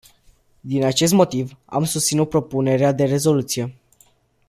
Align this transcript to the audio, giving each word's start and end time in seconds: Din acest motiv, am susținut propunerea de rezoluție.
Din 0.59 0.83
acest 0.83 1.13
motiv, 1.13 1.57
am 1.65 1.83
susținut 1.83 2.29
propunerea 2.29 2.91
de 2.91 3.03
rezoluție. 3.05 3.75